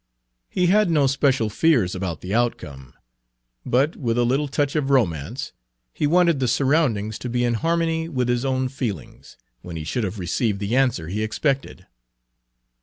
[0.49, 2.95] He had no special fears about the outcome,
[3.63, 5.51] but, with a little touch of romance,
[5.93, 10.03] he wanted the surroundings to be in harmony with his own feelings when he should
[10.03, 11.85] have received the answer he expected.